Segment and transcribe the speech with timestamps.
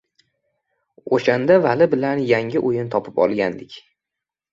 [1.17, 3.77] O‘shanda Vali bilan yangi o‘yin topib olgandik.